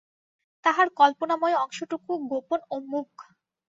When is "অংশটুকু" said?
1.55-2.11